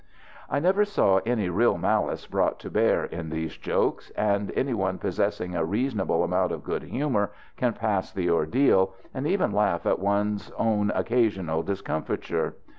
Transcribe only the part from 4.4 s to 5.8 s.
any one possessing a